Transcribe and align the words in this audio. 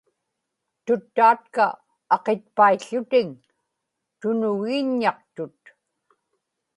tuttaatka 0.85 1.65
aqitpaił̣ł̣utiŋ 2.15 3.27
tunugiiññaqtut 4.19 5.61